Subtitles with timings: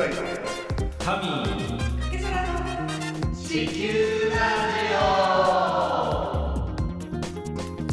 [0.00, 0.16] ライト
[0.98, 4.19] タミー地球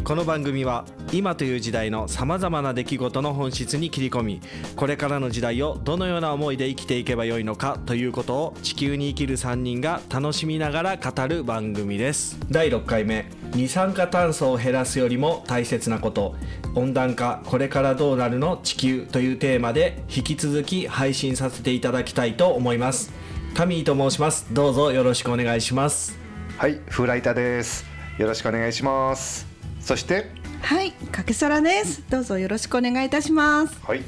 [0.08, 4.40] この番組は今という時代のさまざまな出来事の本質に切り込み
[4.74, 12.38] これからの時代をどのような思いで生きていけばよいのかということを地球に生きる3人が楽しみながら語る番組です。
[12.50, 16.36] 第6回目二酸化炭素を減らすよりも大切なこと。
[16.74, 23.12] 温暖化これからどうなるの地球というテーマで引き続き配信させていただきたいと思います。
[23.52, 24.46] タミーと申します。
[24.54, 26.18] どうぞよろしくお願いします。
[26.56, 27.84] はいフライタです。
[28.16, 29.47] よろしくお願いします
[29.88, 30.26] そして？
[30.60, 32.02] はい、かけそらです。
[32.10, 33.74] どうぞよろしくお願いいたします。
[33.86, 34.02] はい。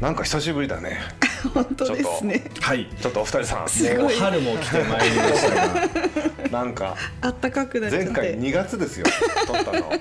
[0.00, 0.98] なんか久しぶりだね。
[1.54, 2.50] 本当ですね。
[2.60, 2.88] はい。
[3.00, 3.68] ちょっとお二人さん。
[3.68, 3.96] すごい。
[3.98, 5.88] もう春も来てまいりましたが。
[6.50, 8.06] なんかあったかくなっちゃって。
[8.06, 9.06] 前回2月ですよ。
[9.46, 9.92] 撮ったの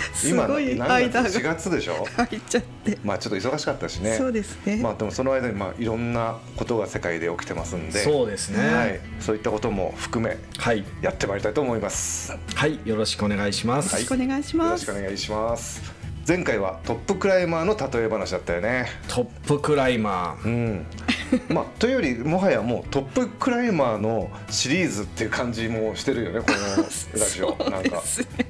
[0.14, 1.28] すごい何間が。
[1.28, 2.06] 月4月でしょ？
[2.16, 2.98] 入っちゃって。
[3.04, 4.16] まあちょっと忙しかったしね。
[4.16, 4.76] そうですね。
[4.76, 8.02] まあでもその間にまあいろんなことが世界で起きてますんで。
[8.02, 8.74] そうですね。
[8.74, 10.84] はい、そういったことも含めはい。
[11.02, 12.32] やってまいりたいと思います。
[12.32, 12.80] よはい。
[12.84, 14.84] よろしくお願いします、よろしくお願いしろます。
[14.84, 15.82] しくお願いします。
[16.26, 18.86] 前回はトップクライマーの例え話だったよね。
[19.08, 20.46] トップクライマー。
[20.46, 20.86] うん
[21.48, 27.56] まあというよりもはやもうトップクライマーのシリーズっていう感じもしてるよねこのラジオ。
[27.70, 28.02] なんか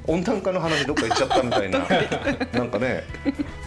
[0.07, 1.79] 温暖化の話どっか行っちゃったみたいな。
[2.53, 3.05] なんかね。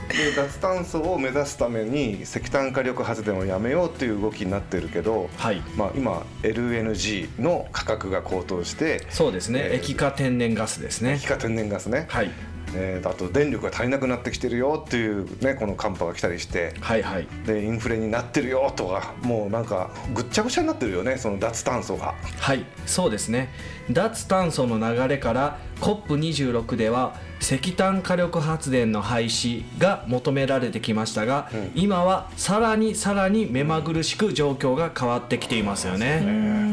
[0.09, 5.61] で脱炭素を目指すために石炭火力発電をやめようっていう動きになってるけど、はい。
[5.77, 11.13] まあ、今 LNG の価格が高騰してそうですね、えー液化天然ガスですね。
[11.13, 12.31] 液化天然ガスね、はい
[12.75, 17.27] えーあと電力が足りなくなってきてるよっていうねこの寒波が来たりしてはいはい。
[17.45, 22.15] でインフレになってるよとかもうなんかぐっちゃぐちゃになってるよねその脱炭素が。
[22.37, 23.49] はいそうですね。
[23.91, 31.71] 脱炭素の流れから COP26 では石炭火力発電の廃止が求められてきましたが、うん。
[31.75, 36.19] 今はさらにさらに目まぐるしく状況が変わってきていますようね、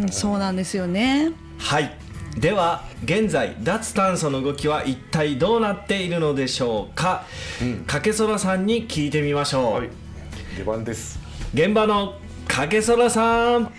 [0.04, 1.32] ん、そうなんですよね。
[1.58, 7.24] はいでは現在脱炭素の動きは一体どうなっているのでしょうか、
[7.60, 7.84] うん。
[7.84, 9.90] かけそらさんに聞いてみましょう、はい。
[10.56, 11.18] 出番です。
[11.54, 12.14] 現場の
[12.46, 13.64] かけそらさん。
[13.64, 13.70] は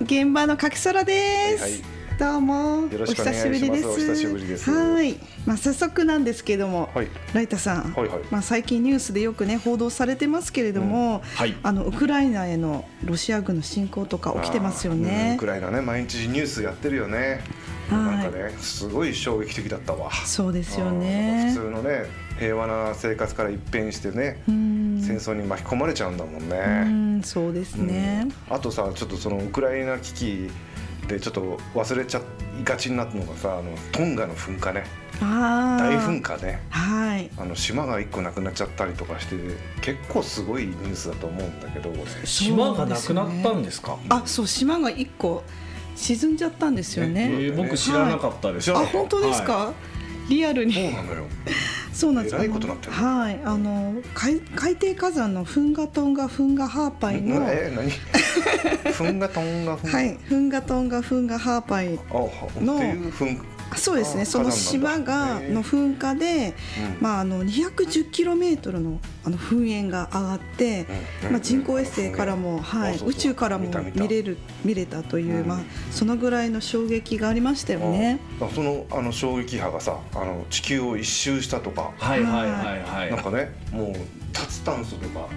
[0.00, 1.62] ーい、現場のかけそらです。
[1.62, 3.88] はいはいどうもよろしくお久しぶりです。
[3.88, 15.46] お久しぶりですはい、まあ早速なんですけども、はいライタさん、はいはいまあ最近ニュースでよくね報道されてますけれども、はいあのウクライナへのロシア軍の侵攻とか起きてますよねウク。
[15.46, 17.40] ライナね毎日ニュースやってるよね。
[17.90, 20.12] はいなんかねすごい衝撃的だったわ。
[20.12, 21.62] そうですよね普。
[21.62, 22.04] 通のね
[22.38, 26.58] 平和な生活から一変してね、うん、戦争に巻き込まれちゃうんだもんね。
[26.58, 26.88] う
[27.18, 28.22] ん、そうですね。
[28.48, 30.50] うんあとさちょっとそのウクライナ危機
[31.08, 32.20] でちょっと忘れちゃ
[32.60, 34.84] いがちになったのがさあのトンガの噴火ね。
[35.20, 36.60] 大噴火ね。
[36.70, 37.30] はい。
[37.38, 39.36] あの島が一個なくなっちゃったりとかして
[39.80, 41.90] 結構すごいニュースだと思うんだけど。
[41.90, 43.96] 俺島がなくなったんですか？
[44.08, 45.44] あ、そう島が一個
[45.94, 47.26] 沈んじゃったんですよえね。
[47.26, 48.84] ー僕知らなかったです、はい。
[48.84, 49.72] あ、本当ですか？
[50.28, 50.94] リアルそうに。
[50.94, 51.26] なのよ
[51.92, 52.34] そうなんです。
[52.36, 57.46] えらいことなってるはい、あの海海底火山のフンガトンガフンガハーパイの。
[57.48, 57.90] え何？
[58.92, 61.98] フンガトンガフンガ、はい、フンガトンガフンガハーパイ。
[62.10, 64.22] あはっていうフンあそうですね。
[64.22, 66.54] あその島がの噴火で、
[66.98, 67.02] うん。
[67.02, 70.86] まああの210キロメートルのあの噴煙が上がって、
[71.24, 73.08] うんまあ人工衛星からも、はい、あそうそう。
[73.10, 74.02] 宇宙からも見た見た。
[74.02, 75.46] 見れる見れたという、うん。
[75.46, 75.58] まあ
[75.90, 78.20] そのぐらいの衝撃がありましたよね。
[78.40, 83.10] あそのあの衝撃波がさあの地球を一周したとか、はいはいはいはい。
[83.10, 83.94] なんかねもう
[84.32, 85.28] 脱炭素とか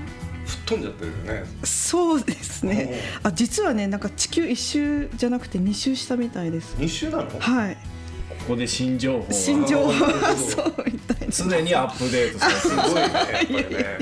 [0.46, 1.50] 吹っ飛んじゃってるよね。
[1.64, 3.02] そうですね。
[3.24, 6.76] あ実はねなんか地球一周じゃなくて二周したみたいです。
[6.78, 7.40] 二周なの？
[7.40, 7.78] はい。
[8.48, 9.34] ここで新情報が。
[9.34, 11.28] 新情報は そうみたいな。
[11.30, 14.00] 常にアップデートされてすごいねやっぱりね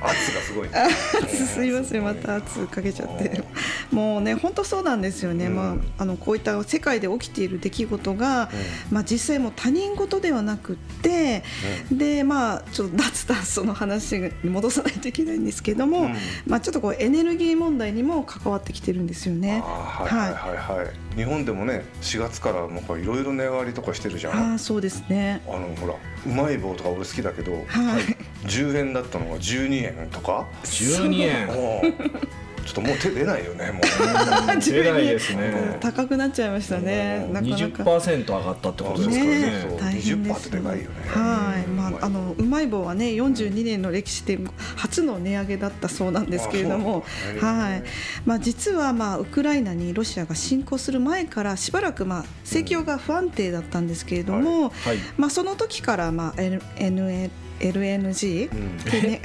[0.00, 0.74] 圧がすごいね。
[1.28, 3.42] すいませんまた圧かけちゃって。
[3.90, 5.56] もうね本当そうなんですよね、うん。
[5.56, 8.50] まあ、あのこういった世界で起きている出来事が、
[8.90, 11.42] まあ、実際もう他人事ではなくって、
[11.90, 16.16] でまあちょっと脱炭素の話に戻さないといけないんですけども、うん。
[16.46, 19.62] まあ、ちょっとこうエネルギー問題にも関わってきてるんですよね。
[19.64, 20.32] はいはい。
[20.32, 24.32] はいはい、日本でもね4月からいろいろ値上がりとかしてるじゃん。
[24.34, 25.42] あああそうですね。
[25.46, 25.94] のほら
[26.26, 28.16] うまい棒とか俺好きだけど、はい
[28.50, 31.46] 10円だったのが12円とか？12円。
[31.46, 34.52] もうちょっともう手出ないよねもう。
[34.52, 35.78] う ん出ないですうんね。
[35.80, 37.32] 高くなっちゃいましたね、うん。
[37.32, 37.82] なかなか。
[37.82, 40.90] 20%上がったってことですからねね大変です20%ってでかいよね。
[41.06, 44.38] はい、まあ、あのうまい棒はね、42年の歴史で
[44.76, 47.04] 初の値上げだったそうなんですけれども。
[47.06, 47.34] あそう。
[47.34, 47.82] なんだはい、
[48.24, 54.68] まあ、実は、まあ、ウクライナにロシアが侵攻する前から、しばらく、まあ、政況が不安定だったんですけれども。
[54.68, 54.98] はい。
[55.16, 58.78] まあ、その時から、まあ、NA LNG、うん。
[58.84, 59.20] 天然。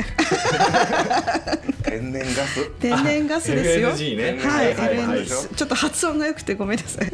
[1.83, 2.69] 天然ガス。
[2.79, 3.89] 天然ガスですよ。
[3.91, 4.43] LNG ね。
[4.43, 7.13] はい、はいはい LNG ちょっと発音が良くてごめんなさい。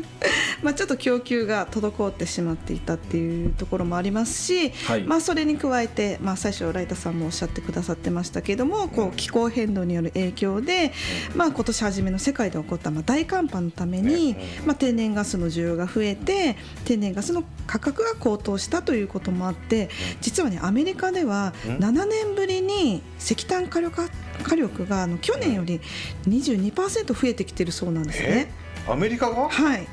[0.64, 5.04] まあちょっと供給が滞ってしまっていたっていうところもありますし、はい。
[5.04, 10.92] まあそれに加えて、まあ最初ライタさんもおっしゃってくださってましたけれども、こう気候変動による影響で、
[11.36, 14.36] まあ今年初めの世界で起こったまあ大寒波のために、
[14.66, 16.56] まあ天然ガスの需要が増えて、
[16.86, 19.90] 天然ガスの価格が高騰したということもあって、
[20.22, 24.10] 実はねアメリカでは7年ぶりに石炭火力
[24.44, 25.80] 火力があの去年より
[26.28, 28.52] 22%増えてきてるそうなんですね。
[28.88, 29.48] アメリカが？
[29.50, 29.88] はい、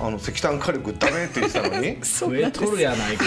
[0.00, 1.98] あの石炭火力ダメって言ってたのに？
[2.02, 3.24] 増えとるやないか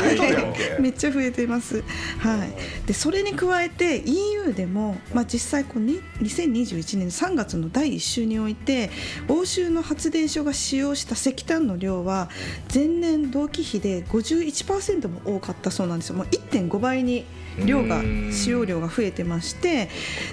[0.79, 1.83] めっちゃ増えています。
[2.19, 2.87] はい。
[2.87, 8.89] でそれに加えて EU でもまあ実際こうに2021年3月の第1週において
[9.27, 12.29] 欧州の発電所が使用した石炭の量は
[12.73, 16.15] 前年同期比で51%も多かったそうなんですよ。
[16.15, 17.25] もう1.5倍に
[17.65, 19.89] 量がうん使用量が増えてまして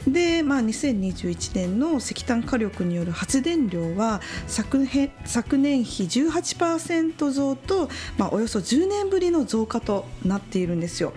[0.06, 11.12] で、まあ、2021年の石炭火力による発電量は昨年昨年比18%増と、まあ、およそ10年ぶりの増加となっているんですよ。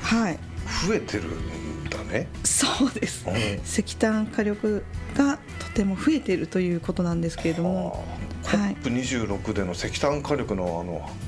[0.00, 0.38] はい。
[0.86, 2.28] 増えてるんだね。
[2.44, 3.24] そうです。
[3.28, 3.34] うん。
[3.64, 4.84] 石炭火力
[5.16, 8.04] がとても増えているということなんですけれども、
[8.44, 8.76] はい。
[8.76, 10.80] COP26 での石炭火力の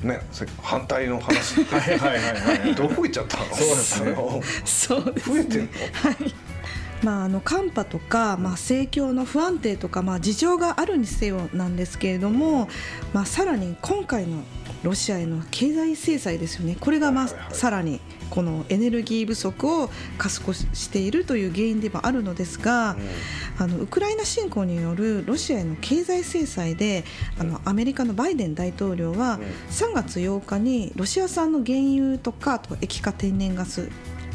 [0.02, 1.61] あのねせ反対の話。
[1.61, 2.75] ってはいはいはいはい。
[2.75, 3.44] どこ行っちゃったの？
[3.55, 4.17] そうですね。
[4.64, 5.69] そうです増えてんの？
[5.93, 6.35] はい
[7.03, 12.69] まあ、あの寒波とか、まあ、盛況の不安定とか、まあ、事情があるにせよなんですけれども、
[13.12, 14.43] まあ、さらに今回の
[14.83, 16.77] ロシアへの経済制裁ですよね。
[16.79, 18.00] これが、まあ、さらに
[18.31, 22.97] このエネルギー不足を加速しているという原因でもあるのですが、
[23.59, 27.05] あのウクライナ侵攻によるロシアへの経済制裁で
[27.39, 29.43] あのアメリカのバイデン大統領はうん。
[29.69, 33.89] 3月8日にロシア産の原油とかあと液化天然ガス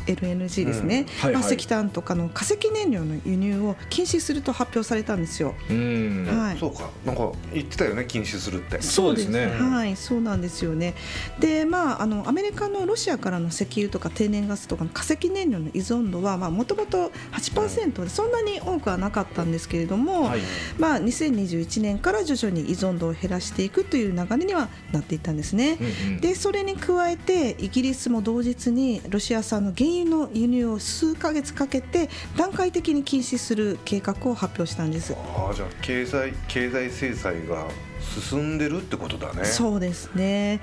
[0.08, 1.42] LNG ですね、うんはいはい。
[1.44, 5.56] まあ、石炭とかの化石燃料の輸入を禁止すると発表されたんですよ。
[5.70, 6.26] うん。
[6.28, 6.58] はい。
[6.58, 6.90] そうか。
[7.06, 8.82] なんか言ってたよね禁止するって。
[8.82, 9.48] そうですね。
[9.48, 10.96] はい、そうなんですよね。
[11.40, 20.40] で、まああのアメリカのロシアからの石油とか天然ガスとかの化石燃料の依存度はまあもともと8%でそんなに多くはなかったんですけれども、はい。
[20.78, 25.78] まあ2021年から徐々に依存度を減らしていくという流れにはなっていったんですね。
[25.80, 26.22] うんうん。
[26.22, 35.14] でそれに加えてイギリスも同日にロシア産の原油の輸入を数ヶ月かけて段階的に禁止する計画を発表したんです。
[35.14, 37.68] ああじゃあ経済経済制裁が
[38.04, 39.46] 進んでるってことだね。
[39.46, 40.60] そうですね。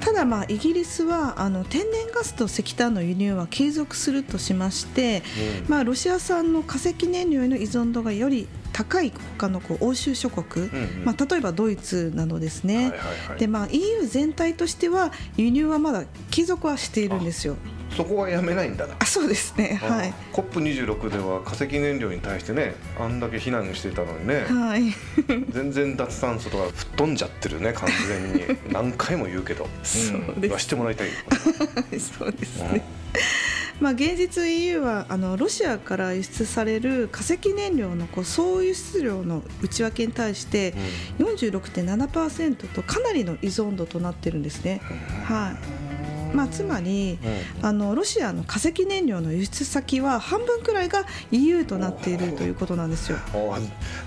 [0.00, 5.22] ただまあイギリスはあの天然ガスと石炭の輸入は継続するとしまして、
[5.62, 5.70] うん。
[5.70, 11.04] まあ、ロシア産の化石燃料への依存度がより高い他のこう欧州諸国、うんうん。
[11.04, 13.38] まあ、例えばドイツなどですね、はいはいはい。
[13.38, 17.56] でまあ、EU 全体としては輸入はまだ継続はしているんですよ。
[17.96, 18.94] そこはやめないんだな。
[18.98, 19.80] あそうですね。
[19.82, 24.44] はい、COP26 では化石燃料に対してねあんだけ非難してたのにね。
[24.48, 24.94] はい、
[25.50, 28.58] 全然脱炭素とか吹っ飛んじゃってるね完全に。
[28.72, 29.68] 何回も言うけど。
[29.82, 30.52] そう言です。
[30.52, 31.08] わしてもらいたい
[31.98, 32.84] そうですね。
[33.80, 40.74] まあ、現実 EU はあのロシアから輸出される化石燃料のこう総輸出量の内訳に対して
[41.18, 44.82] 46.7%とかなりの依存度となってるんですね。
[45.24, 45.56] は
[45.86, 45.89] い
[46.34, 47.18] まあ、つまり
[47.62, 53.18] あのロシアの化石燃料の輸出先は半分くらいが EU となっているということなんですよ。
[53.34, 53.58] あ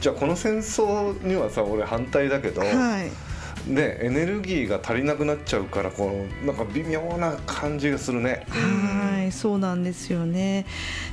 [0.02, 2.68] じゃあこの戦争にはさ俺反対だけど、は
[3.04, 3.34] い
[3.68, 8.46] ねエネルギーが足りなくなっちゃうからこうなんか微妙な感じがするね。
[8.50, 10.66] はい、そうなんですよね。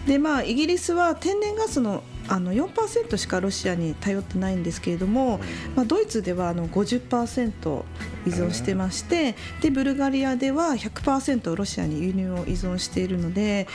[0.07, 5.41] で、まあイギリスは天然ガスのあの4%しかロシアに頼ってないんですけれども、
[5.75, 7.83] まあドイツではあの50%
[8.25, 13.67] 依存してまして、でブルガリアでは100%ロシアに輸入を依存しているので、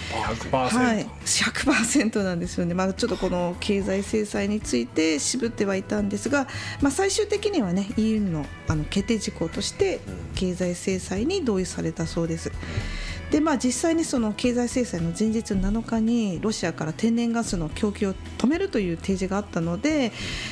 [0.51, 6.47] 100%、はい、100%なんですよね、まあ、ちょっとこの経済制裁について渋ってはいたんですが、
[6.81, 9.99] まあ、最終的にはね EU のあの決定事項として
[10.35, 12.51] 経済制裁に同意されたそうです。
[13.31, 20.11] でまあ、実際にその経済制裁の前日7日にロシアから天然ガスの供給を止めるという提示があったので、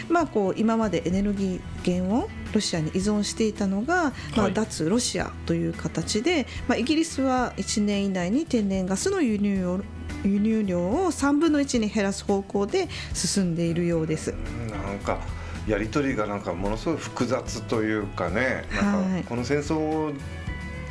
[0.10, 4.54] まあ、こう今までエネルギー源をロシアに依存していたのが、まあ、はい。
[4.54, 9.80] 脱ロシアという形で、まあ、イギリスは1年以内に天然ガスの輸入を
[10.24, 14.34] 輸入量を3分の1に減らす方向で進んでいるようです。
[14.72, 15.20] なんか
[15.68, 18.66] やり取りがなんかものすごい複雑というかね。
[18.74, 19.24] なんはい。
[19.24, 20.14] かこの戦争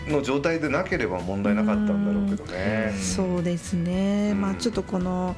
[0.09, 2.94] の状態でなければ問題なかったんだろうけどね。
[2.99, 4.40] そうですね、うん。
[4.40, 5.37] まあ、ちょっとこの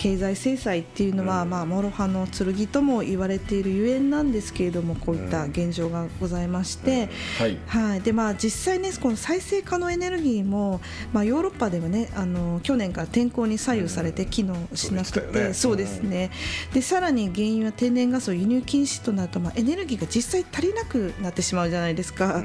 [0.00, 7.58] 経済制裁っていうのは、まあ、諸刃の剣とも言われているゆえんなんですけれどもこういった現状がございまして、はい。
[7.66, 8.00] はい。
[8.00, 10.80] でまあ、実際ねこの再生可能エネルギーも、
[11.12, 16.30] まあ、ヨーロッパではねあの去年から天候に左右されて機能しなくて、うんそうですね。
[16.72, 22.42] でさらに原油や天然ガスを輸入禁止となると、まあ、エネルギーが実際足りなくなってしまうじゃないですか、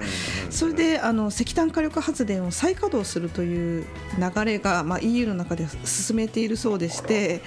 [0.49, 3.85] それであの石炭火力発電を再稼働するという
[4.19, 7.41] 流れが、まあ、EU の中で進めているそうでして、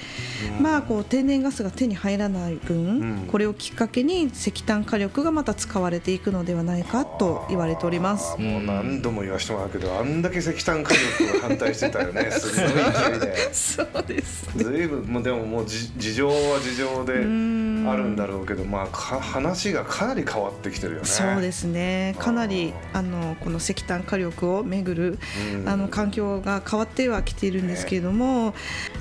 [0.60, 3.28] まあ、こう天然ガスが手に入らない分、うん。
[3.30, 8.40] これをきっかけに石炭火力がまた使われていくのではないかと言われております。
[8.40, 12.30] もう何度も言わせてもらうけどあんだけ石炭火力が反対してたよね。
[12.32, 13.54] すごい勢いで。
[13.54, 14.54] そうです。
[14.54, 21.06] ねずいぶんもうでももうじ事情は事情であるんだろうけどまあか話がかなり変わってきてるよね。
[21.06, 22.14] そうですね。
[22.18, 25.18] かなりあのこの石炭火力をめぐる
[25.54, 25.68] うん。
[25.68, 28.54] あの環境が変わってはきているんですけれども、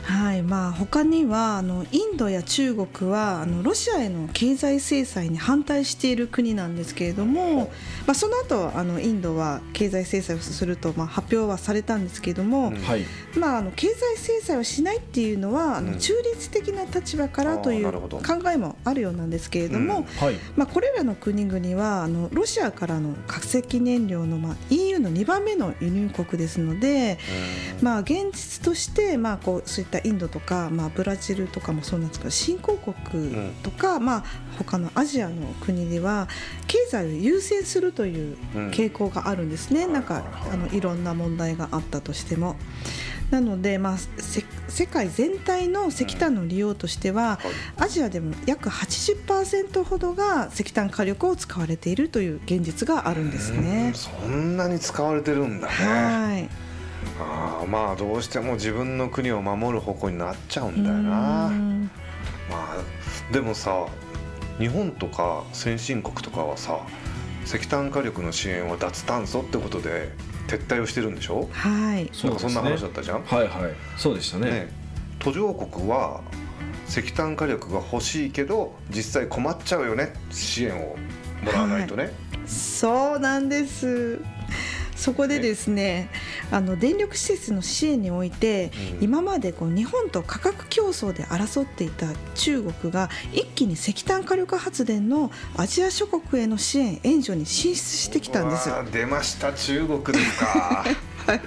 [0.04, 0.42] はい。
[0.42, 7.72] まあ、他にはあのインドや中国はあのロシアへの経済制裁に反対している国なんですけれども、
[8.06, 12.76] まあ、その後あのインドは経済制裁をすると、まあ、発表はされたんですけれども、うん。
[12.76, 13.04] はい。
[13.38, 15.88] まあ、あの経済制裁をしないっていうのはあうん。
[15.88, 20.04] の中立的な立場からという考えもあるようなんですけれども、うん。
[20.06, 20.36] はい。
[20.56, 27.18] まあ、これらの国々はあのロシアからの化石燃料の、まあ、EU の2番目の輸入国ですので、
[27.82, 34.24] まあ、現実として、まあ、こうそういったインドとか、まあ、ブラジルとかもそうなんですけど新興国とか、まあ、
[34.60, 36.28] 他のアジアの国では
[36.68, 38.70] 経済を優先するといううん。
[38.70, 42.56] 傾向があるんですね、なんかあのいろんな問題があったとしても。
[43.32, 47.40] なので、まあ、せ世界全体の石炭の利用としては、
[47.76, 53.92] アジアでも約80%ほどが石炭火力を使われているという現実があるんですうんね。
[53.96, 55.74] そんなに使われてるんだね。
[55.74, 56.67] はい
[57.20, 61.48] あーまあどうしても自分の国を守る方向になっちゃうんだよな。
[61.48, 61.92] うん。
[62.50, 63.86] まあでもさ
[64.60, 66.80] 日本とか先進国とかはさ
[67.46, 70.12] 石炭火力の支援は脱炭素ってことで
[70.48, 71.50] 撤退をしてるんでしょ？
[71.52, 72.10] はい。
[72.12, 73.74] そうですねなんかそんな話だったじゃん、はいはい。
[73.98, 74.50] そうでしたね。
[74.50, 74.70] ね
[75.20, 76.22] 途上国は
[76.88, 80.96] 石炭火力が欲しいけど実際困っちゃうよね支援を
[81.44, 82.12] もらわないとね、
[82.46, 84.20] そうなんです。
[84.98, 86.10] そこでですね、
[86.52, 89.04] あの電力施設の支援において、うん。
[89.04, 100.86] 今までこう日本と価格競争で争っていた中国が一気に石炭火力発電のアジア諸国への支援援助に進出してきたんです出ました中国ですか
[101.28, 101.42] はい。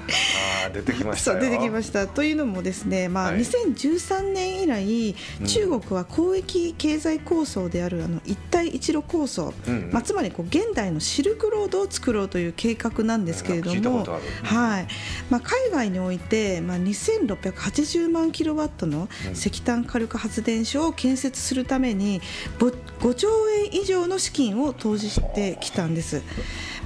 [0.66, 2.06] あー出てきました出てきました。
[2.06, 3.40] というのもですね、まあはい。
[3.40, 5.46] 2013年以来、うん。
[5.46, 14.04] 中国は広域経済構想であるあの一帯一路構想、うんまあ、つまりこう現代のシルクロードを作ろうという計画なんですけれども
[14.42, 14.86] はい。
[15.30, 22.20] まあ、海外において、まあ、2680万キロワットの石炭火力発電所を建設するために
[22.58, 26.22] ぼ5兆円以上の資金を投じてきたんです。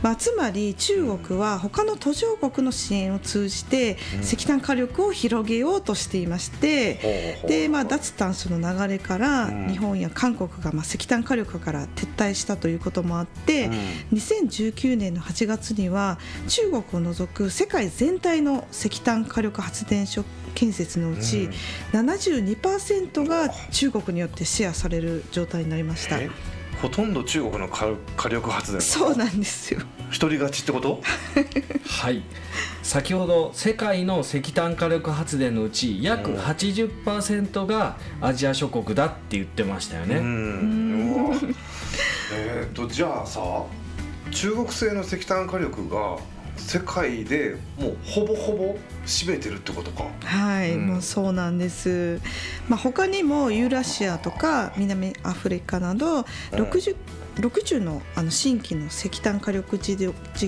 [0.03, 9.69] まあ、つまり中国は他の途上国の支援を通じて石炭火力を広げようとしていまして、ほうほうほうでまあ、脱炭素の流れからうん。
[9.69, 14.19] 日本や韓国がまあ石炭火力から撤退したということもあって、うん。
[14.19, 20.25] 2019年の8月には中国を除く世界全体の石炭火力発電所
[20.55, 21.49] 建設のうち
[21.93, 26.19] 72%が中国によってシェアされる状態になりました。
[26.19, 26.31] え？
[26.85, 29.81] ほとんど中国の火火力発電そうなんですよ。
[30.11, 31.01] 一人勝ちってこと？
[31.89, 32.23] はい。
[32.83, 36.39] 先ほど世界の石炭火力発電のうち約うん。
[36.39, 41.15] 80%がアジア諸国だって言ってましたようね、ん。
[41.15, 41.37] うわ。
[42.35, 43.41] えーとじゃあさ
[44.31, 46.19] 中国製の石炭火力が
[46.57, 50.09] 世界でもうほぼほぼ占めてるってことか。
[50.25, 50.87] はい、うん。
[50.87, 52.21] もうそうなんです。
[52.69, 56.21] まあ他にもユーラシアとか南アフリカなど
[56.53, 56.97] 60
[57.37, 59.97] 60のあの新規の石炭火力事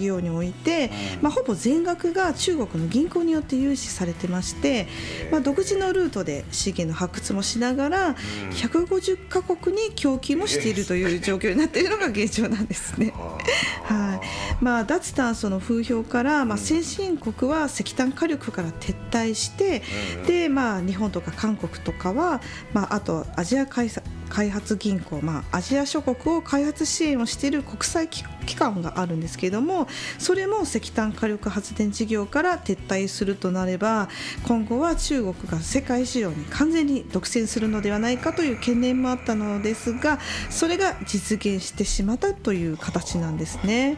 [0.00, 0.90] 業において、
[1.21, 4.87] まあ、ほぼ全額が中国の銀行によって融資されてまして、
[5.31, 8.14] まあ、独自のルートで資源の発掘もしながら
[8.52, 13.12] 150カ国に供給もしているという状況になっているのが現状なんですね。
[13.85, 14.21] は
[14.61, 14.64] い。
[14.64, 19.83] まあ、脱炭素の風評から、まあ、先進国は石炭火力から撤退して、
[20.26, 22.40] でまあ、日本とか韓国とかは、
[22.73, 34.09] まあ、あとアジア開発開発銀行、まあ、アジア諸国を開発支援をしている国際機機関があるんですけれどもそれも石炭火力発電事業から撤退するとなれば
[34.47, 40.18] 今後は中国が世界市場に完全に独占するのではないかという懸念もあったのですが
[40.49, 43.97] それが実現してしまったという形なんですね。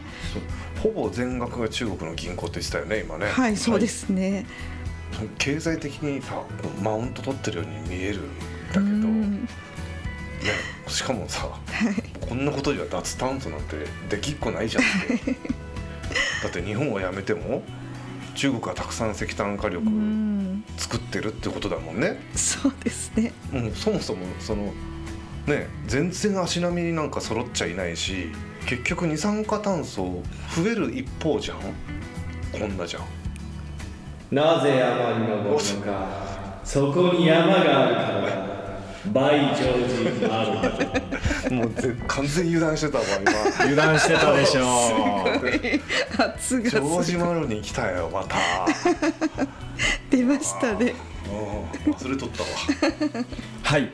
[0.81, 4.45] ほぼ全額が中国の銀行って言ってたよね今ねはい、そうですね。
[5.37, 6.43] 経済的にさ
[6.81, 8.85] マウント取ってるように見えるんだけど、
[10.41, 10.53] うんね、
[10.87, 11.49] しかもさ、
[12.27, 14.85] こんなことじゃ脱炭素なんてできっこないじゃんっ
[15.19, 15.35] て。
[16.43, 17.61] だって日本を辞めても
[18.33, 20.63] 中国はたくさん石炭火力うん。
[20.77, 23.33] 作ってるってことだもんね、そうですね。
[23.53, 24.73] うん、そもそもその
[25.45, 28.29] ね全然足並みなんか揃っちゃいないし
[28.65, 30.23] 結局二酸化炭素
[30.55, 31.57] 増える一方じゃん。
[32.51, 33.03] こんなじゃん。
[34.31, 38.48] なぜ山に登るのかそこに山があるからだ
[39.07, 40.43] バイジョージ・マ
[41.51, 43.63] ロンもうぜ完全に油断してたわ今。
[43.65, 45.25] 油断してたでしょ
[46.17, 48.35] 圧がジョーすジ・マロに来たよまた
[50.09, 50.95] 出ましたね
[51.31, 52.49] うん忘れとったわ
[53.63, 53.89] はい。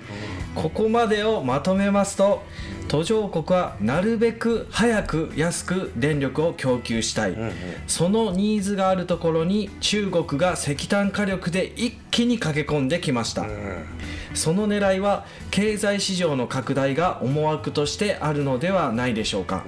[0.56, 2.42] ここまでをまとめますと
[2.88, 7.54] 途上国はなるべく早く安く電力を供給したい、うんうん。
[7.88, 13.86] そのニーズがあるところに中国が石炭火力で一気に駆け込んできました、うん。
[14.34, 19.64] その狙いは経済市場の拡大が思惑としてあるのではないでしょうか。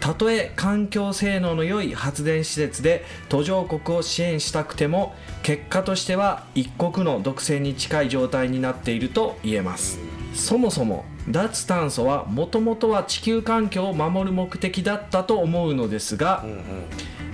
[0.00, 9.98] たとえ環境性能の良い発電施設で途上国を支援したくても結果としては一国の独占に近い状態になっていると言えます
[10.34, 16.60] そもそも脱炭素はもともとは地球環境を守る目的だったと思うのですがうんうん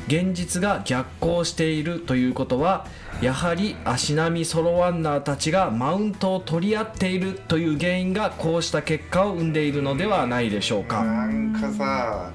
[0.06, 2.86] 現実が逆行しているということは
[3.20, 11.02] やはり足並みソロワンナーたちがマウントを取り合っているという原因がこうした結果を生んでいるのではないでしょうか。
[11.02, 12.30] なんかさ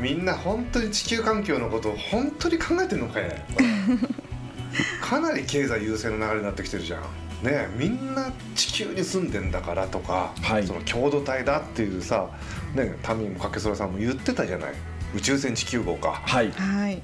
[0.00, 3.30] みんな本当に地球環境のことを本当に考えてんのかい
[5.00, 7.00] かなり経済優先の流れになってきてるじゃん。
[7.42, 10.66] ねえみんな地球に住んでんだからとか、はい。
[10.66, 12.30] その共同体だっていうさ、
[12.74, 14.72] ね、タミーもかけそらさんも言ってたじゃない。
[15.14, 16.22] 宇宙船地球号か。
[16.24, 16.50] はい。
[16.52, 17.02] はい。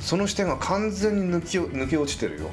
[0.00, 2.50] その視点が完全に抜き抜け落ちてるよ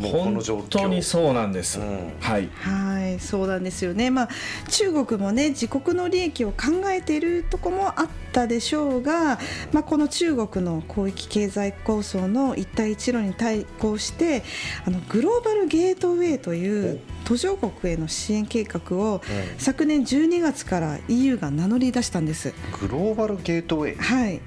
[0.00, 0.64] もうこ本の状況。
[0.68, 2.12] 当にそうなんです、うん。
[2.20, 2.48] はい。
[2.54, 4.28] はいそうなんですよね、まあ、
[4.68, 9.38] 中国もね自国の利益を考えているとこもあったでしょうが、
[9.72, 14.42] まあ、この中国の広域経済構想の一帯一路に対抗して
[14.86, 19.20] あのグローバルゲートウェイという途上国への支援計画を
[19.58, 22.54] 昨年12月から EU が名乗り出したんです。
[22.80, 23.96] グローバルゲートウェイ。
[23.96, 24.40] はい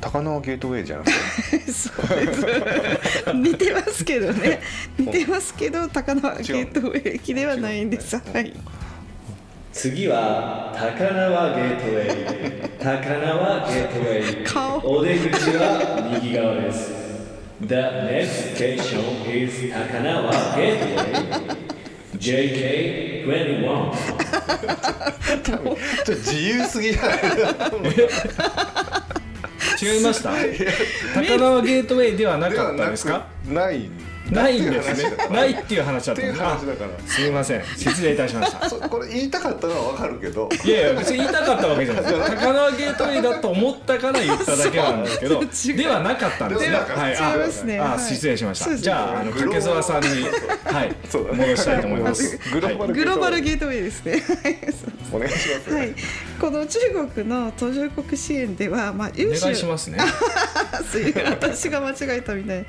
[0.00, 1.58] 高輪ゲートウェイじゃなくて？
[1.72, 2.46] そうです。
[3.34, 4.60] 似てますけどね。
[4.98, 8.16] 似てますけど高輪ゲートウェイ駅ではないんです。
[8.16, 8.52] はい。
[9.72, 12.70] 次は高輪ゲートウェイ。
[12.78, 14.44] 高輪ゲートウェイ。
[14.44, 14.78] 顔。
[14.98, 16.92] お出口は右側です。
[17.60, 21.56] The next station is 高輪ゲートウェイ。
[22.18, 23.92] JK21
[25.44, 25.58] ちょっ
[26.06, 27.16] と自由すぎじゃない
[29.80, 30.30] 違いました？
[31.14, 33.26] 高輪ゲートウェイではなかったですか？
[33.48, 33.88] ない
[34.30, 35.16] ないんですね。
[35.30, 37.08] ないっっていう話だったていうんですあ話だから。
[37.08, 37.64] すみません。
[37.76, 38.70] 失礼いたしました。
[38.88, 40.48] これ言いたかったのはわかるけど。
[40.64, 42.04] いやいや別に言いたかったわけじゃない。
[42.36, 45.42] 高輪ゲートウェイだと思ったから言っただけなんですけど
[45.76, 47.16] ではなかったんですはい。
[47.16, 48.00] ああはい。
[48.00, 48.76] 失礼しました。
[48.76, 52.38] じゃああの掛沢さんにはい戻したいと思います。
[52.52, 54.22] グローバルグローバルゲートウェイですね。
[55.12, 55.94] お願いします、はい、
[56.40, 56.78] この中
[57.14, 59.98] 国の途上国支援では、まあ、お融資願いしますね。
[60.02, 61.26] あすいません。
[61.30, 62.66] 私が間違えたみたい。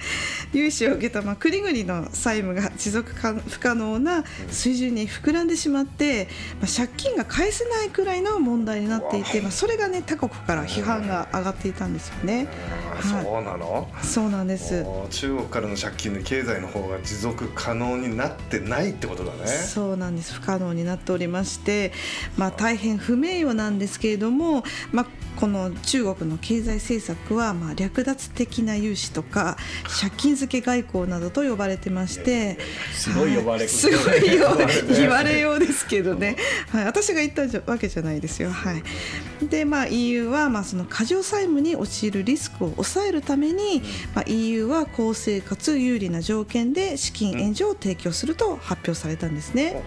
[0.54, 6.28] 融資を受けた、まあ、国々の債務が持続か不可能な水準に膨らんでしまって、
[6.60, 12.48] まあ、借金が返せないくらいの問題になっていて、まあ、それがね他国から批判が上がっていたんですよね。
[12.92, 14.86] あーそうなの、そうなんです。
[15.10, 19.48] 中国からの借金で経済の方が持続可能になってないってことだね。
[19.48, 20.34] そうなんです。
[20.34, 21.94] 不可能になっておりまして、
[22.36, 25.08] まあ、大変不名誉なんですけれども、まあ、
[25.38, 29.56] この中国の経済政策は、まあ、略奪的な融資とか
[30.02, 32.58] 借金付け外交などと呼ばれてまして
[32.94, 33.68] すごい呼ばれはい。
[33.70, 34.22] すごい
[34.98, 36.36] 言われようですけどね、
[36.70, 38.50] はい、私が言ったじゃわけじゃないですよ。
[38.50, 38.84] はい、
[39.46, 43.84] で、まあ、EU は、まあ、その過剰債務に陥るリスクを抑えるために、
[44.16, 49.84] まあ、EU は公正かつ有利な条件で資金援助を提供すると発表されたんですね。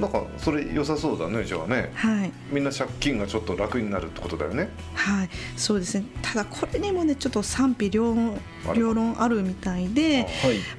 [0.00, 1.90] なんかそれ良さそうだねじゃあね。
[1.94, 4.68] はい、みんな借金がちょっと楽になるってことだよね。
[4.94, 6.06] はい、そうですね。
[6.22, 8.14] ただこれにもねちょっと賛否両
[8.74, 10.28] 両論あるみたいで、はい。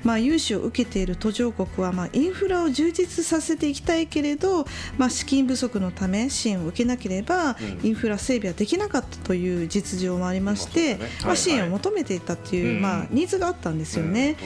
[0.04, 4.66] まあ融資を受けている途上国はまあインフラを充実させていきたいけれど、
[4.98, 7.86] まあ資金不足のため支援を受けなければうん。
[7.86, 14.38] インフラ整備はできなかったという実情もありまして、まあ支援を求めていたっていううんまあニーズがあったんですよね。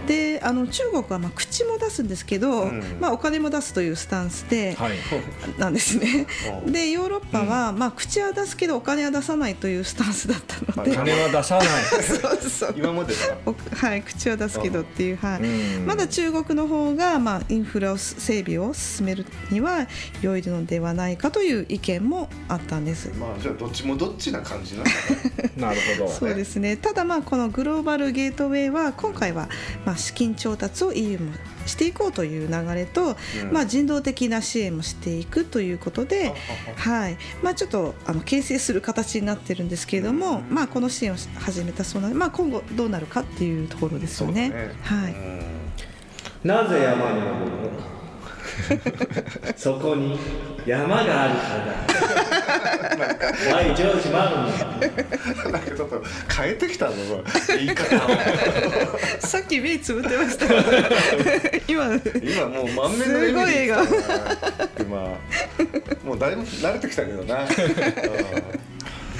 [0.00, 0.06] うん。
[0.06, 2.82] であの中国はまあ口も出すんですけど、うん。
[3.00, 4.92] まあ、お金も出すというスタタンスで、はい。
[5.58, 6.26] なんですね。
[6.64, 11.66] う んでヨーロッパは、まあ、口は出すけどお金は出さないというスタンスだったので、金は出さない。
[12.02, 12.74] そうそう。
[12.76, 13.96] 今までは。
[13.96, 15.40] い、口は出すけどっていう、はい。
[15.42, 15.86] うん。
[15.86, 19.86] まだ中国の方が、まあ、インフラを整備を進めるには
[20.22, 23.10] 良いのではないかという意見もあったんです。
[23.18, 26.10] まあじゃあどっちもどっちな感じなんだねなるほど。
[26.10, 26.76] そうですね。
[26.76, 29.48] ただまあこのグローバルゲートウェイは今回は
[29.84, 31.32] まあ資金調達を EU も
[31.66, 33.52] していこうという流れと、うん。
[33.52, 36.32] まあ人道的な支援もしていくということで、
[36.76, 37.16] はい。
[37.42, 44.74] まあ、ちょっとあの形成する形になってるんですけれども、まあ、この支援を始めたそうなので、まあ、今後どうなるかっていうところですよね。
[44.82, 45.12] はい。
[45.12, 45.42] うん。
[46.44, 47.96] なぜ山に登るの？
[49.56, 50.18] そこに
[50.64, 51.95] 山があるから
[52.88, 54.40] だはいジョージマロ
[55.48, 56.02] ンなんかちょっと
[56.36, 56.94] 変えてきたの
[57.56, 58.08] 言い方を。
[59.20, 60.46] さっき目つぶってました。
[61.68, 61.86] 今
[62.22, 63.86] 今もう満面のすごい笑顔
[64.80, 65.18] 今
[66.04, 67.42] もうだいぶ慣れてきたけどな。
[67.42, 67.48] うん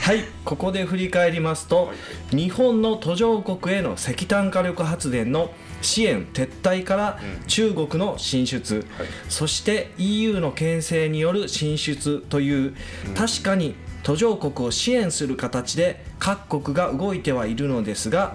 [0.07, 1.91] はいここで振り返りますと
[2.31, 5.51] 日本の途上国への石炭火力発電の
[5.83, 9.07] 支援撤退から中国の進出、はい。
[9.29, 12.75] そして EU の牽制による進出という、
[13.17, 18.35] 確かに途上国を支援する形で各国が動いてはいるのですが、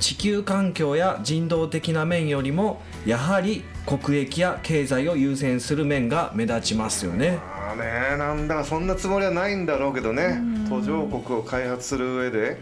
[0.00, 7.38] 地球環境や人道的な面よりもやはり国益や経済を優先する面が目立ちますよね。
[7.70, 10.40] まあねなんだかそんなつもりはないんだろうけどね。
[10.68, 12.58] 途上国を開発する上で、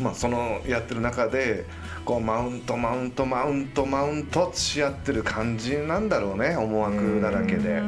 [0.00, 1.64] まあ、そのやってる中で
[2.04, 7.82] こうマウントマウントマウントマウントし合ってる感じなんだろうね思惑だらけで。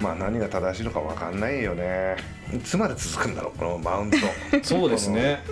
[0.00, 2.16] まあ何が正しいのか分かんないよね。
[2.52, 4.16] いつまで続くんだろうこのマウント。
[4.62, 5.42] そうですね。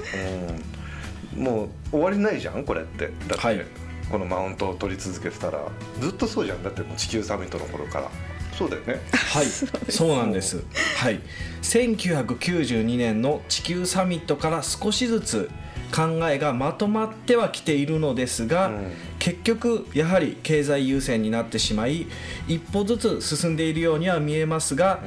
[1.37, 1.45] うん。
[1.45, 3.07] もう終わりないじゃんこれって。
[3.29, 3.65] だって、はい。
[4.11, 5.61] このマウントを取り続けてたら。
[6.01, 6.63] ずっとそうじゃん。
[6.63, 8.11] だってもう地球サミットの頃から
[8.53, 9.01] そうだよね。
[9.13, 9.47] はい、
[9.91, 10.63] そうなんです。
[10.97, 11.21] はい、
[11.63, 15.51] 1992年の地球サミットから少しずつ
[15.95, 18.93] 考えがまとまってはきているのですが、うん。
[19.19, 22.07] 結局やはり経済優先になってしまい
[22.49, 25.01] 一歩ずつ進んでいるようには見えますが、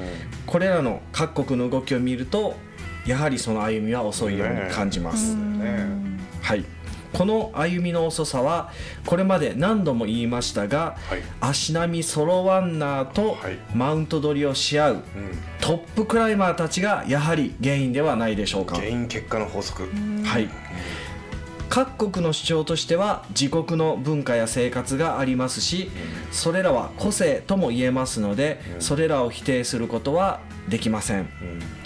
[0.46, 2.56] これらの各国の動きを見ると
[3.06, 5.36] やはりその歩みは遅いように感じます。
[5.36, 5.86] ね。
[6.42, 6.64] はい
[7.16, 8.72] この歩みの遅さは
[9.06, 11.22] これまで何度も言いましたが、はい。
[11.40, 13.58] 足並み揃わんなーとはい。
[13.74, 15.02] マウント取りをし合ううん。
[15.62, 18.76] トップクライマーたちがやはり原因ではないでしょうか。
[18.76, 19.84] 原因結果の法則。
[20.24, 20.50] はい。
[21.70, 25.90] 各国の主張としては自国の文化や生活がありますし
[26.32, 31.28] それらは個性とも言えますのでそれらを否定することはできません。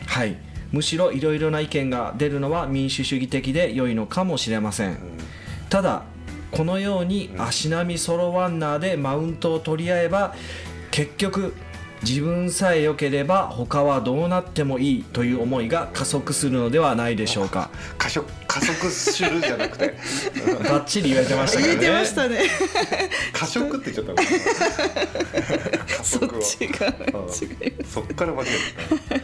[0.06, 4.98] はいむしろいろいろな意見が出るのは民主主義的で良いのかもしれません。
[5.70, 6.04] ただ
[6.52, 10.34] このように足並み揃わんなーでマウントを取り合えば
[10.92, 11.54] 結局
[12.04, 17.70] 自分さえ良ければ他はどうなってもいいという思いが加速するのではないでしょうか。
[17.98, 19.96] 加速加速するじゃなくて。
[20.64, 22.40] バッチリ言えてましたけ言えどねてましたね。
[23.34, 24.16] 加速って言っちゃっ
[25.98, 27.46] たそっちが違います。
[27.92, 28.46] そっから間違
[29.12, 29.22] えた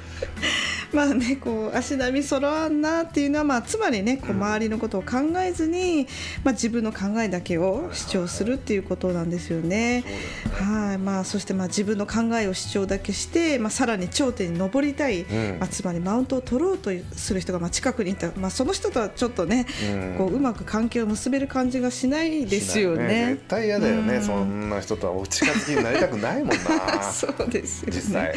[0.96, 6.08] まあねこう足並み揃わんなっていうのは、まあ、つまりねこう周りのことを考えずに、
[6.46, 10.06] まあ、自分の考えだけを主張するっていうことなんですよね。
[10.54, 10.98] はい。
[10.98, 15.60] まあ、そしてまあ自分の考えを主張だけして、まあ、さらに頂点に上りたい、ん。
[15.60, 20.16] まあ、つまりマウントを取ろうとする人がまあ近くにいた、まあ、その人とはちょっとね、うん。
[20.18, 23.26] こううまく関係を結べる感じがしないですよしないね。
[23.32, 24.24] 絶対嫌だよね、うん。
[24.24, 27.04] そんな人とはお近づきになりたくないもんな。
[27.12, 27.96] そうですよね。
[27.96, 28.36] 実際、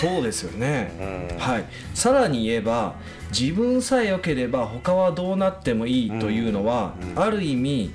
[0.00, 1.64] そうですよね、うんはい。
[1.94, 2.94] さらに言えば
[3.30, 7.90] 自分さえ良ければ他はどうなってもいいというのは、ある意味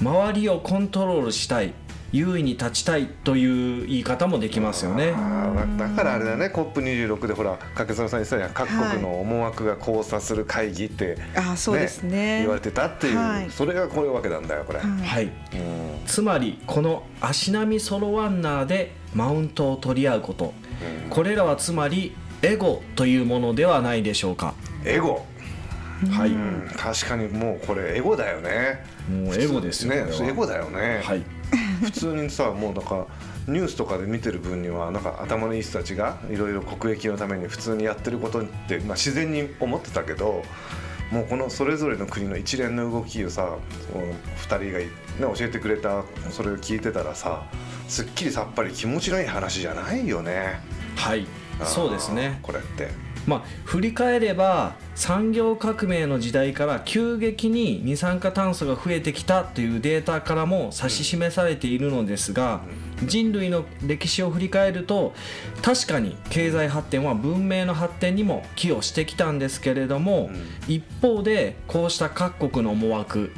[0.00, 1.72] 周りをコントロールしたい
[2.12, 5.12] 優位に立ちたいという言い方もできますよね。
[5.78, 6.46] だだからあれだね。
[6.46, 8.50] COP26 でほら掛園さん言ってたじゃん。
[8.50, 12.40] 各国の思惑が交差する会議って、あそうですね。
[12.40, 13.50] 言われてたっていう、はい。
[13.50, 14.90] それがこういうわけなんだよこれ、はい。
[15.06, 15.30] はいうん。
[16.06, 20.52] つまりこの足並み揃わんなーでマウントを取り合うこと、
[21.10, 24.54] これらはつまりエゴというものではないでしょうか。
[24.84, 25.26] エゴ、
[26.10, 28.84] はい、うん確かにもうこれエゴだよね。
[29.10, 31.24] もうエゴですよねエゴだよね、はい、
[31.82, 33.06] 普通にさもうなんか
[33.48, 40.44] ニュースとかで見てる分にはなんか頭のいい人たちがいろいろ国益のために普通にやってることって、まあ、自然に思ってたけど
[41.10, 43.56] もうこのそれぞれの国の一連の動きをさ
[43.90, 44.04] その
[44.60, 47.42] 2人が、ね、教えてくれたそれを聞いてたらさ
[47.88, 50.60] すっきりさっぱり気持ちのいい話じゃないよね。
[50.94, 51.26] はい、
[51.66, 52.38] そうですね。
[52.42, 52.88] これって。
[53.26, 62.62] まあ、振り返れば産業革命の時代から急激に二酸化炭素が増えてきたというデータからも指し示されているのですが
[63.04, 65.14] 人類の歴史を振り返ると
[65.62, 70.30] 確かに経済発展は文明の発展にも寄与してきたんですけれども
[70.66, 73.32] 一方でこうした各国の思惑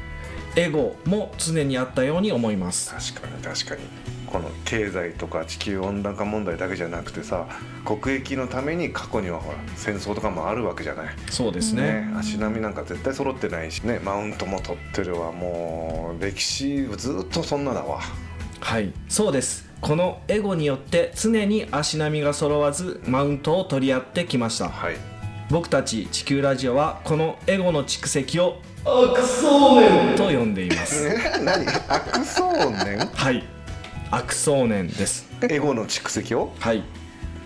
[0.54, 4.01] エゴも常にあったように思います確かに確かに
[4.32, 7.46] この経済とか地球温暖化問題だけじゃなくてさ
[7.84, 11.06] 国益のために過去にはほら戦争とかもあるわけじゃない？
[11.30, 11.82] そうですね。
[11.82, 13.80] ね足並みなんか絶対揃ってないし。
[13.82, 15.32] ねマウントも取ってるわ。
[15.32, 18.00] もう歴史ずっとそんなだわ。
[18.60, 19.70] はいそうです。
[19.80, 24.68] このエゴによって常に足並みが揃わずマウントを取り合ってきました。
[24.68, 24.96] はい。
[25.50, 31.06] 僕たち地球ラジオはこのエゴの蓄積をアクソーネンと呼んでいます。
[31.08, 31.66] え 何？
[31.88, 33.44] 悪想念はい
[34.14, 35.26] アクソーネンです。
[35.48, 36.52] エゴの蓄積を？
[36.58, 36.84] はい。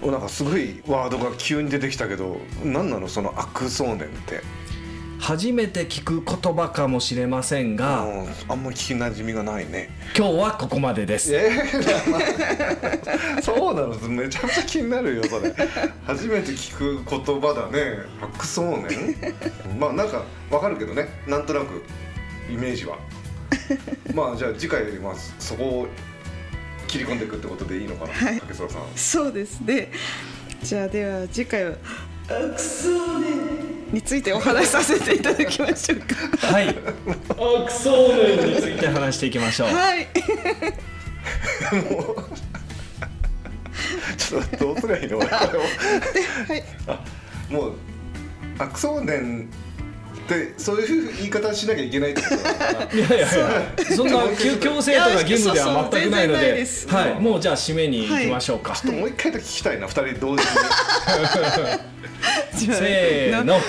[0.02, 3.07] おなんかすごいワードが急に出てきたけど何なの？
[3.07, 4.40] その悪想念って。
[5.20, 9.90] 初めて聞く言葉かもしれませんがうんあんまり聞きなじみがないね。
[10.16, 11.33] 今日はここまでです。
[11.37, 11.48] え？
[11.50, 13.94] ー、 そうなの？
[14.09, 15.55] めちゃめちゃ気になるよそれ。
[16.05, 17.98] 初めて聞く言葉だね。
[18.20, 19.14] 悪想念
[19.79, 21.09] まあなんかわかるけどね。
[21.29, 21.85] なんとなく
[22.50, 22.98] イメージは。
[24.12, 25.87] まあじゃあ次回まあそこを
[26.87, 28.40] 切り込んでいくってことでいいのかな、はい。
[28.40, 28.83] 竹澤さん。
[28.94, 29.90] そうですね。
[30.62, 31.77] じゃあでは次回は
[32.29, 33.27] アクソーネ
[33.92, 36.46] についてお話しさせていただきましょうか。
[36.46, 36.68] はい。
[36.68, 36.72] ア
[37.66, 39.68] クソーネンについて話していきましょう。
[39.68, 40.09] はい。
[44.16, 45.18] ちょっとどうすりゃいいの？
[45.18, 45.29] はい。
[46.88, 47.05] あ
[47.51, 47.75] もう
[48.59, 49.65] 悪想念っ
[50.27, 52.93] てそういう言い方しなきゃいけないってことなのかな。
[52.93, 53.27] いやいやいや
[53.97, 60.49] そんな強強制とか義務では全くないのではいもうじゃあ締めに行きましょうか、ちょっともう一回だけ聞きたいな二人同時に
[62.75, 63.61] せーのは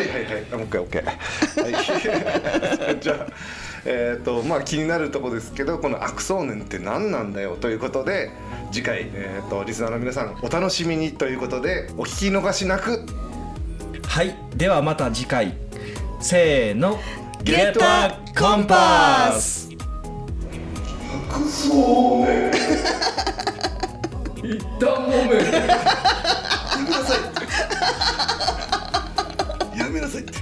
[0.00, 1.12] いはいはいあもう一回 OK は
[2.90, 3.26] いじゃあ
[3.84, 8.30] えっ、とまあ気になるとこですけどこの悪想念って何なんだよということで
[8.72, 13.06] 次回、えー、とリスナーの皆さんお楽しみにということでお聞き逃しなく
[14.08, 15.54] はいではまた次回。
[16.20, 16.98] せーの。
[17.44, 17.80] ゲット！
[17.84, 19.68] アコンパス！
[21.30, 22.26] 服装も
[24.42, 25.42] 一旦もめや
[26.82, 27.14] めなさ
[29.76, 29.78] い。
[29.78, 30.32] やめなさいって。